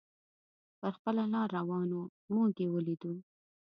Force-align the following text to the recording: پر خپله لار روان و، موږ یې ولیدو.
پر 0.79 0.91
خپله 0.97 1.23
لار 1.33 1.47
روان 1.57 1.89
و، 1.97 2.01
موږ 2.33 2.51
یې 2.61 2.67
ولیدو. 2.71 3.13